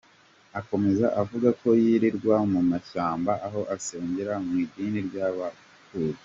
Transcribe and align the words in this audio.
Akomeza 0.59 1.05
avuga 1.21 1.49
ko 1.61 1.67
yirirwa 1.83 2.35
mu 2.51 2.61
mashyamba 2.69 3.31
aho 3.47 3.61
asengera 3.75 4.33
mu 4.45 4.53
idini 4.63 4.99
ry’Abakusi. 5.07 6.17